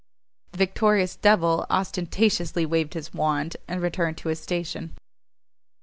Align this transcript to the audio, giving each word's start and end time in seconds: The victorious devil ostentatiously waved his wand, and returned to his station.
The 0.51 0.57
victorious 0.57 1.15
devil 1.15 1.67
ostentatiously 1.69 2.65
waved 2.65 2.95
his 2.95 3.13
wand, 3.13 3.55
and 3.67 3.83
returned 3.83 4.17
to 4.17 4.29
his 4.29 4.39
station. 4.39 4.95